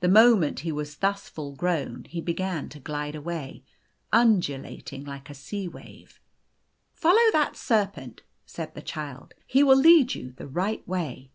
[0.00, 3.62] The moment he was thus full grown, he began to glide away,
[4.10, 6.18] undu lating like a sea wave.
[6.94, 9.34] "Follow that serpent," said the Child.
[9.46, 11.30] "He will lead you the right way."